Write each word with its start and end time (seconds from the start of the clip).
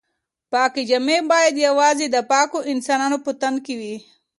پاکې 0.51 0.81
جامې 0.89 1.17
باید 1.31 1.55
یوازې 1.67 2.05
د 2.11 2.17
پاکو 2.31 2.59
انسانانو 2.73 3.17
په 3.25 3.31
تن 3.41 3.55
کې 3.65 3.73
وي. 3.79 3.95